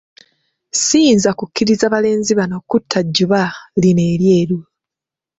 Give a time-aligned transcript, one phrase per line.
[0.83, 3.41] Siyinza ku kkiriza balenzi bano kutta Jjuba
[3.81, 4.59] lino eryeru.